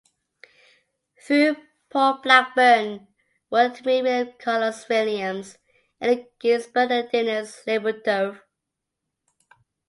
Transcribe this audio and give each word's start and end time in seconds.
Through 1.21 1.57
Paul 1.91 2.21
Blackburn 2.23 3.07
would 3.51 3.85
meet 3.85 4.01
William 4.01 4.33
Carlos 4.39 4.89
Williams, 4.89 5.59
Allen 6.01 6.25
Ginsberg, 6.39 6.89
and 6.89 7.11
Denise 7.11 7.61
Levertov. 7.67 8.41